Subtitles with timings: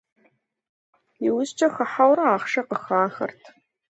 [1.25, 3.41] Иужькӏэ хыхьэурэ ахъшэ къыхахырт.